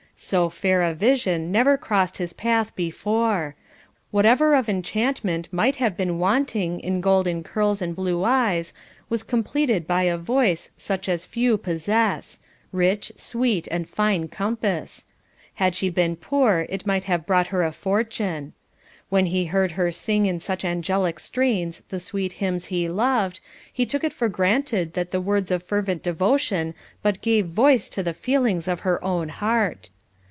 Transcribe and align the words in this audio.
So 0.23 0.49
fair 0.49 0.83
a 0.83 0.93
vision 0.93 1.51
never 1.51 1.77
crossed 1.79 2.17
his 2.17 2.31
path 2.31 2.75
before; 2.75 3.55
whatever 4.11 4.53
of 4.53 4.69
enchantment 4.69 5.51
might 5.51 5.77
have 5.77 5.97
been 5.97 6.19
wanting 6.19 6.79
in 6.79 7.01
golden 7.01 7.43
curls 7.43 7.81
and 7.81 7.95
blue 7.95 8.23
eyes 8.23 8.71
was 9.09 9.23
completed 9.23 9.87
by 9.87 10.03
a 10.03 10.19
voice 10.19 10.69
such 10.77 11.09
as 11.09 11.25
few 11.25 11.57
possess, 11.57 12.39
rich, 12.71 13.11
sweet, 13.15 13.67
and 13.71 13.89
fine 13.89 14.27
compass; 14.27 15.07
had 15.55 15.75
she 15.75 15.89
been 15.89 16.15
poor 16.15 16.67
it 16.69 16.85
might 16.85 17.05
have 17.05 17.25
brought 17.25 17.47
her 17.47 17.63
a 17.63 17.71
fortune. 17.71 18.53
When 19.09 19.25
he 19.25 19.45
heard 19.45 19.71
her 19.71 19.91
sing 19.91 20.27
in 20.27 20.39
such 20.39 20.63
angelic 20.63 21.19
strains 21.19 21.81
the 21.89 21.99
sweet 21.99 22.33
hymns 22.33 22.65
he 22.67 22.87
loved, 22.87 23.39
he 23.73 23.87
took 23.87 24.03
it 24.03 24.13
for 24.13 24.29
granted 24.29 24.93
that 24.93 25.09
the 25.09 25.19
words 25.21 25.49
of 25.49 25.63
fervent 25.63 26.03
devotion 26.03 26.75
but 27.01 27.21
gave 27.21 27.47
voice 27.47 27.89
to 27.89 28.03
the 28.03 28.13
feelings 28.13 28.67
of 28.67 28.81
her 28.81 29.03
own 29.03 29.29
heart. 29.29 29.89